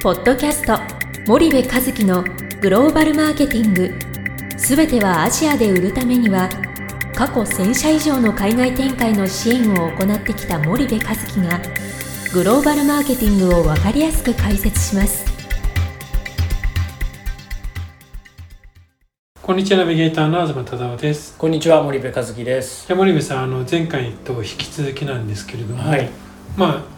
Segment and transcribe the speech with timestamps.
[0.00, 0.78] ポッドキャスト
[1.26, 2.22] 森部和樹の
[2.60, 3.92] グローバルマーケティング。
[4.56, 6.48] すべてはアジアで売るためには
[7.16, 11.60] 過去1000社以上の海外展開の支援を行ってきた森部和樹が
[12.32, 15.24] グローバルマーケティングを分かりやすく解説します。
[19.42, 21.36] こんにちはナビゲーターの東忠夫です。
[21.36, 22.94] こんにちは森部和樹です。
[22.94, 26.08] 森部さんあの前回と引き続きなんですけれども、はい。
[26.56, 26.97] まあ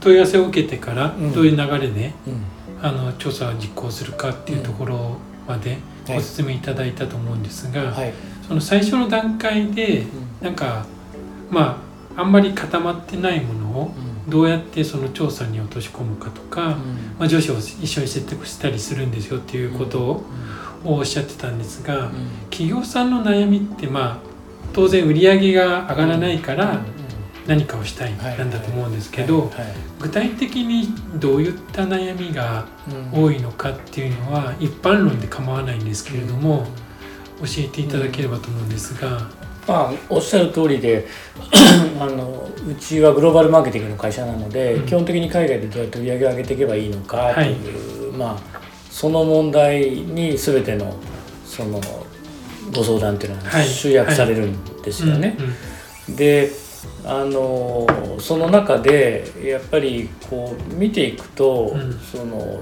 [0.00, 1.32] 問い合わせを受けてからうん。
[1.32, 2.44] どういう流れで、うん。
[2.82, 6.16] あの調査を実行するかっていうところまではい。
[6.16, 8.12] ご説明いただいたと思うんですが、はい。
[8.48, 10.06] その最初の段階で
[10.40, 10.86] なんか
[11.50, 11.82] ま
[12.16, 13.94] ああんまり固まってないものを
[14.28, 16.76] どうやってその調査に落とし込むかとか、
[17.18, 20.24] まあ、上司を一緒に説得したりするんですよっていうことを
[20.84, 22.10] おっしゃってたんですが、
[22.50, 24.30] 企業さんの悩みってまあ
[24.72, 26.80] 当然売り上げが上がらないから
[27.50, 28.38] 何かをしたいはい。
[28.38, 29.50] なんだと思うんですけど、はい。
[29.98, 32.68] 具体的にどういった悩みが
[33.12, 33.24] うん。
[33.24, 36.64] 多いのかっていうのは一般論で構わないんですけれども
[37.40, 39.28] 教えていただければと思うんですが、
[39.66, 41.08] まあおっしゃる通りで
[41.98, 44.86] あのうちはグローバルマーケティングの会社なので、うん。
[44.86, 48.60] 基本的に海外でどうやって売り上げを上げていけばいいのかという、まあ
[48.90, 50.94] その問題に全ての
[51.44, 51.80] その
[52.72, 53.66] ご相談っていうのははい。
[53.66, 55.36] 集約されるんですよね。
[56.08, 56.16] うん。
[56.16, 56.48] で
[57.04, 57.86] あの
[58.18, 61.98] その中でやっぱりこう見ていくと、うん。
[61.98, 62.60] その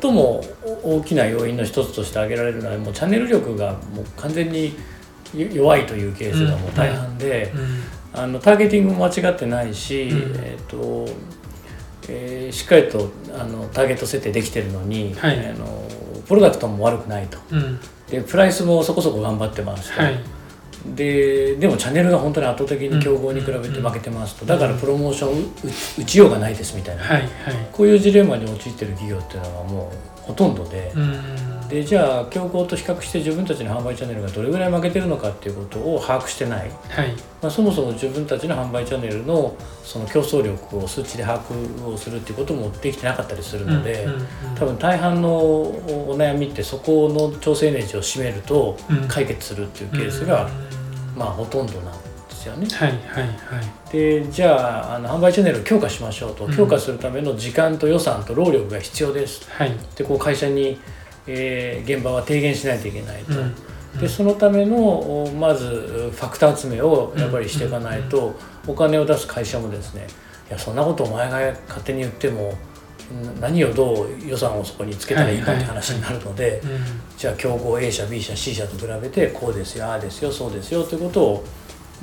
[0.00, 0.44] 最も
[0.84, 4.76] 大きな要因の一つとして挙げられるのはもうチャンネル力がもう完全に
[5.34, 8.20] よ弱いというケースがもう大半で、うん。
[8.20, 10.36] あのターゲティングも間違ってないし、うん。
[10.36, 11.08] えーと
[12.08, 15.46] えーしっかりとあのターゲット設定できてるのに、はい。
[15.48, 15.88] あの
[16.26, 17.38] プロダクトも悪くないと。
[17.50, 17.80] うん。
[18.08, 20.02] でプライスもそこそこ頑張ってますと。
[20.02, 20.18] はい
[20.86, 25.42] ででもチャンネルが本当に圧倒的に競合に比べて負けてますと、だからプロモーションう
[25.98, 27.30] 打打ちようがないですみたいな、はいはい。
[27.72, 31.68] こういうジレンマに陥ってる企業っていうのはもうほとんどで、うん。
[31.68, 37.14] でじゃあ競合と比較して自分たちの販売チャンネルがどれぐらい負けてるのかっていうことを把握してない、はい。
[37.40, 44.26] まあ、そもそも自分たちの販売チャンネルのその競争力を数値で把握をするっていうこともできてなかったりするので、うんうんうん。
[44.54, 49.08] 多分大半のおお悩みってそこの調整ネジを締めるとうん。
[49.08, 50.73] 解決するっていうケースが、うん
[51.16, 51.98] まあほとんどなんで
[52.30, 52.66] すよね。
[52.68, 53.92] はいはいはい。
[53.92, 56.56] でじゃああの販売チャンネルを強化しましょうと、うん。
[56.56, 59.50] 強化するための時間と予算と労力が必要です。
[59.50, 59.72] はい。
[59.96, 60.78] でこう会社に、
[61.26, 63.54] えー現場は提言しないといけないと、うん。
[64.00, 68.34] でそのためのおまずファクター集めをやっぱりしていかないと、
[68.66, 70.06] お金を出す会社もですね
[70.48, 71.38] いやそんなことお前が
[71.68, 72.52] 勝手に言ってもん
[73.40, 76.70] 何をどう予算をそこにつけたらいいかって話になるので、うん。
[77.16, 81.44] じゃあ競合 A 社 B 社 C 社と比べてこうですよああですよそうですよということを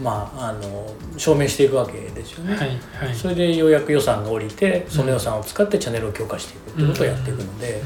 [0.02, 2.56] まああの証明していくわけですよね。
[2.56, 2.70] はい
[3.08, 3.16] はい。
[3.16, 7.82] それでようやく予算が下りてその予算を使ってチャンネルを強化していくっていうことをやっていくので、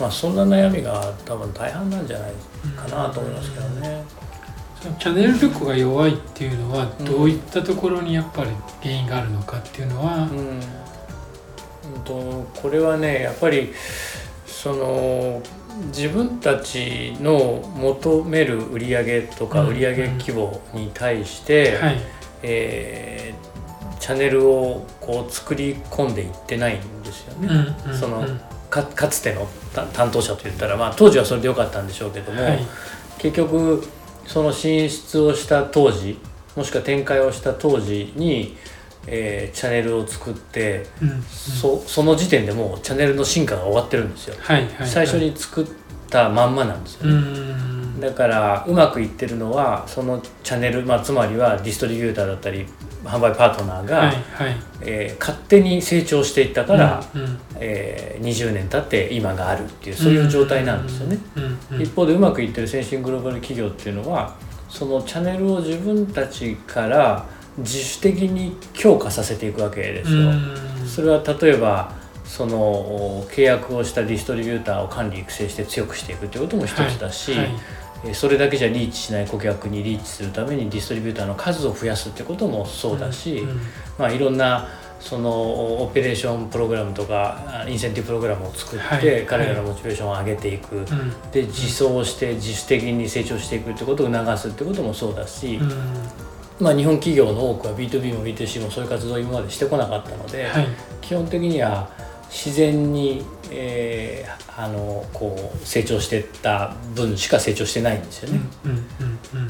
[0.00, 2.32] まあ、そんな悩みが多分大半なんじゃない
[2.76, 4.04] かなと思いますけどね。
[4.98, 8.50] チャンネル力が弱いっていうのはどういったところにやっぱり
[8.82, 10.60] 原因があるのかっていうのは、うんうん
[12.04, 13.72] とこれはねやっぱり
[14.46, 15.42] その
[15.88, 19.76] 自分たちの求める売上とかうん。
[19.76, 22.00] 売上規模に対して、はい。
[22.42, 23.52] えー
[24.02, 27.48] チャンネルをこう作り込んでいってないんですよね。
[27.86, 32.66] うんうんそのうんかかつてのた担当者といったら、まあ、当時はそれでよかったんでしょうけども、はい。
[33.18, 33.84] 結局
[34.26, 36.18] その進出をした当時
[36.56, 38.56] もしくは展開をした当時に、
[39.06, 44.36] えーチャンネルを作って、うんうんそその時点でもうチャンネルの進化が終わってるんですよ。
[44.40, 45.66] はいはいはい最初に作っ
[46.10, 47.14] たまんまなんですようね。
[47.18, 52.66] んだからうまくいってるのはそのチャンネル、まあ、つまりはディストリビューターだったり
[53.04, 54.16] 販売パートナーが、はいはい
[54.82, 61.18] えー勝手に成長していったから、うんうんえー20年経って今があるっていうそういう状態なんですよね。
[61.36, 64.34] うんうん一方でうまくいってる先進グローバル企業っていうのは
[64.68, 67.26] そのチャンネルを自分たちから
[67.58, 70.30] 自主的に強化させていくわけですよ。
[70.30, 70.86] うん。
[70.86, 71.92] それは例えば
[72.24, 77.40] そのお契約をしたディストリビューターを管理育成して強くしていくということも一つだし、はい。
[77.40, 77.48] はい。
[77.50, 83.60] えーそれだけじゃリーチしない顧客にリーチするためにディストリビューターの数を増やすってこともそうだし、うんうん
[83.96, 84.66] まあ、いろんな
[84.98, 85.30] その
[85.84, 89.24] オペレーションプログラムとかあインセンティブプログラムを作って、はい。
[89.24, 90.86] 彼らのモチベーションを上げていく、うん。
[91.30, 95.70] で自走して自主的に成長していくってことを促すってこともそうだし、うん
[96.62, 100.66] まあ、日本企業の多くは B2B も B2C もそういう活動を今までしてこなかったので、はい。
[101.00, 101.88] 基本的には
[102.30, 108.40] 自然に、えーあのこう成長していった分しか成長してないんですよね。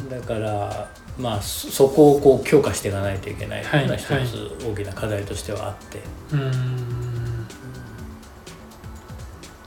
[0.09, 0.89] だから
[1.19, 4.27] まあそそこをこう強化していかないといけないというのは一はい。
[4.27, 6.01] つ大きな課題としてはあって、
[6.33, 6.41] うん。
[6.41, 6.53] うん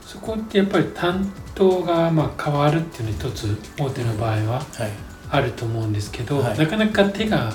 [0.06, 4.60] そこってやっぱり担当がまあ変わるっていうのは一つ大手の場合は。
[4.60, 4.90] はい
[5.30, 6.58] あると思うんですけど、はい。
[6.58, 7.52] なかなか手が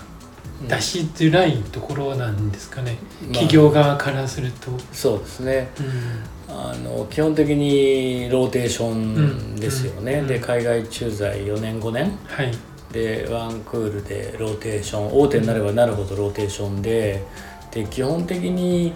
[0.67, 4.71] 出しづらいところなんですかね、まあ企業側からすると。
[4.91, 5.69] そうですね。
[5.79, 6.53] うん。
[6.53, 10.27] あの基本的にローテーションですよね、うん。
[10.27, 12.11] で海外駐在4年5年。
[12.27, 12.51] はい。
[12.91, 17.23] でワンクールでローテーション大手になればなるほどローテーションで
[17.71, 18.91] で基本的に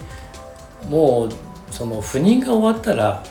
[0.89, 1.29] もう
[1.71, 3.23] その赴任が終わったら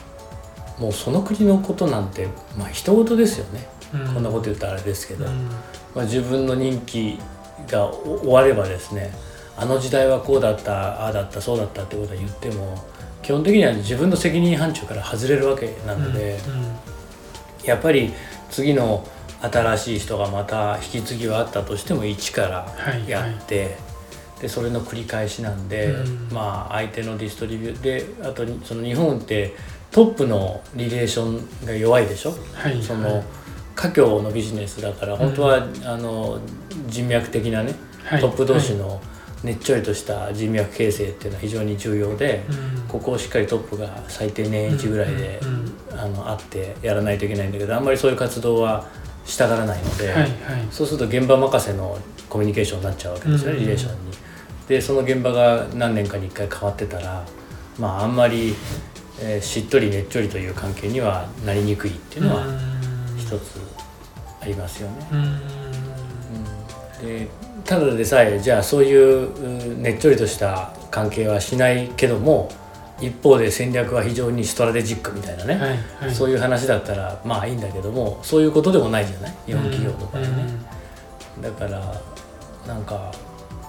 [0.79, 2.27] もうその国のことなんて
[2.57, 5.49] まあ人事ですよね、うんこんなこと言ったらあれですけど、うん。
[5.95, 7.19] まあ、自分の任期
[7.69, 9.13] がお終わればですね
[9.57, 12.77] あの時代はこうだったああだったそうだったってことは言っても
[13.21, 16.37] 基本的には自分の責任範疇から外れるわけなので、
[17.63, 18.13] やっぱり
[18.51, 19.03] 次の
[19.41, 23.77] 新しい人がまた引き継ぎはあったとしても一からはいやって、
[24.39, 26.29] でそれの繰り返しなんで、うん。
[26.31, 29.55] まあ相手のディストリビューであとその日本って
[29.89, 33.23] トップのリレーションが弱いでしょ、はいその
[33.75, 36.39] 家業のビジネスだから本当は、あの
[36.87, 37.75] 人脈的なね
[38.05, 38.21] はい。
[38.21, 39.01] トップ同士の
[39.43, 42.87] ねっちょりとした人脈形成っていうのは非常に重要で、うん。
[42.87, 48.85] ここをしっかりトップが最低年一ぐらいで、うんうんあのあってやらないといけないんだけどあんまりそういう活動は
[49.25, 50.31] したがらないので、はいはい。
[50.69, 51.97] そうすると現場任せの
[52.27, 54.11] コミュニケーションになっちゃうわけですよね、うんリレーションに。
[54.67, 57.25] でその現場が何年かに1回変わってたら
[57.79, 58.55] まああんまり、
[59.21, 62.45] えーしっとりねっちょりという関係にはなりにくいっていうのは
[63.25, 63.59] 一つ
[64.41, 64.95] ありますよね。
[67.01, 67.27] で
[67.65, 72.49] ただでさえじゃあそういううねっちょりとした関係はしないけども
[73.01, 75.69] 一方で戦略は非常にストラテジックみたいなね、はい
[76.05, 76.15] はい。
[76.15, 79.33] そういう話だったらまあいいんだけどもそういうことでもないじゃない？
[79.47, 80.33] 日本企業とかでね、
[81.41, 82.01] だから
[82.67, 83.11] なんか、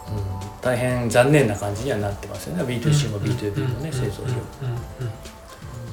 [0.08, 2.62] うん、大変残念な感じにはなってますよね。
[2.62, 4.28] B2C も B2B もね製造業。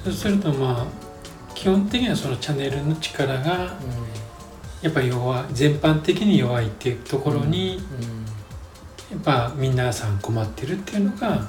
[0.04, 1.13] そうするとまあ
[1.56, 3.78] 基本的にはそのチャンネルの力が
[4.82, 8.24] やっぱり弱い全般的に弱いっていうところにうん。
[9.14, 11.48] やっぱ皆さん困ってるっていうのが、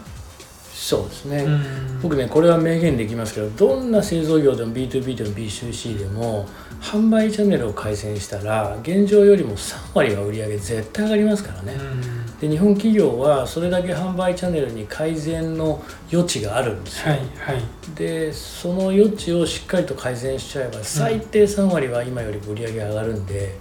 [0.74, 2.00] そうですね、うん。
[2.02, 6.48] 僕ねこれは明言できますけどどんな製造業でも B2B でも B2C でも
[6.80, 12.36] 販売チャンネルを改善したら現状よりも3割は売り上げ絶対上がりますからね、うん。
[12.38, 15.80] で日本企業はそれだけ販売チャンネルに改善の
[16.12, 17.62] 余地があるんですよ、はいはい。
[17.94, 23.56] でその余地をしっかりと改善しちゃえば最低3割は今よりも売り上げ上がるんで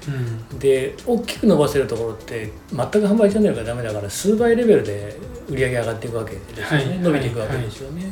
[0.51, 0.59] うん。
[0.59, 5.15] で大きく伸ばせるところって全く販売チャンネルがダメだから数倍レベルで
[5.47, 8.11] 売り上げ上がっていくわけですよね、はい伸びていくわけですよね、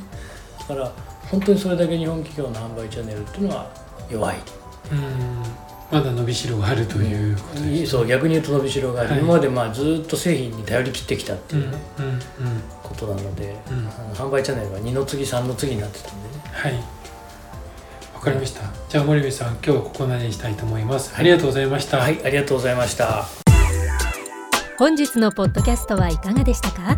[0.60, 0.92] だから
[1.30, 3.72] 本当にそれだけ日本企業の販売チャンネルっていうのは
[4.10, 4.38] 弱い
[4.92, 5.44] うん。
[5.92, 7.86] まだ伸びしろがああるということですね。
[7.86, 9.20] そう逆に言うと伸びしろがある、はい。
[9.20, 12.20] 今までまあずっと製品に頼り切ってきたってうんいうね、うんうん。
[12.82, 13.88] ことなので、うん。
[13.88, 16.44] 販売チャンネルが2の次3の次になってたんでね。
[16.52, 16.74] はい。
[18.14, 18.62] わかりました。
[18.88, 21.14] じゃあ森部さん今日はここまでにしたいと思います。
[21.18, 21.98] ありがとうございました。
[21.98, 23.26] はいありがとうございました。
[24.78, 26.98] 本日のポッドキャストはいかがでしたか？